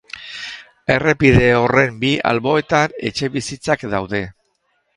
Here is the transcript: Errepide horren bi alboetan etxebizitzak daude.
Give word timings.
Errepide 0.93 1.49
horren 1.63 2.01
bi 2.05 2.11
alboetan 2.31 2.97
etxebizitzak 3.11 3.87
daude. 3.95 4.27